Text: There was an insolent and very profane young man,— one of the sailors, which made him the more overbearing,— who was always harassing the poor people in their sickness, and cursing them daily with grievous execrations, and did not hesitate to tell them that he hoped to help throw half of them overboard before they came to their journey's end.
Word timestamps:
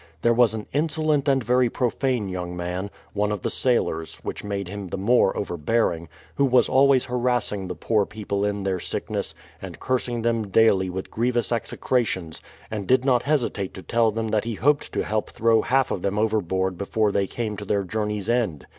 There 0.23 0.33
was 0.33 0.55
an 0.55 0.65
insolent 0.73 1.29
and 1.29 1.43
very 1.43 1.69
profane 1.69 2.27
young 2.27 2.57
man,— 2.57 2.89
one 3.13 3.31
of 3.31 3.43
the 3.43 3.51
sailors, 3.51 4.15
which 4.23 4.43
made 4.43 4.67
him 4.67 4.87
the 4.87 4.97
more 4.97 5.37
overbearing,— 5.37 6.09
who 6.37 6.45
was 6.45 6.67
always 6.67 7.05
harassing 7.05 7.67
the 7.67 7.75
poor 7.75 8.07
people 8.07 8.43
in 8.43 8.63
their 8.63 8.79
sickness, 8.79 9.35
and 9.61 9.79
cursing 9.79 10.23
them 10.23 10.47
daily 10.47 10.89
with 10.89 11.11
grievous 11.11 11.51
execrations, 11.51 12.41
and 12.71 12.87
did 12.87 13.05
not 13.05 13.21
hesitate 13.21 13.75
to 13.75 13.83
tell 13.83 14.09
them 14.09 14.29
that 14.29 14.45
he 14.45 14.55
hoped 14.55 14.91
to 14.93 15.03
help 15.03 15.29
throw 15.29 15.61
half 15.61 15.91
of 15.91 16.01
them 16.01 16.17
overboard 16.17 16.79
before 16.79 17.11
they 17.11 17.27
came 17.27 17.55
to 17.57 17.63
their 17.65 17.83
journey's 17.83 18.27
end. 18.27 18.65